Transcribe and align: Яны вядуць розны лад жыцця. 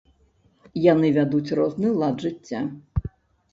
Яны 0.85 1.11
вядуць 1.19 1.55
розны 1.61 1.93
лад 2.01 2.17
жыцця. 2.27 2.65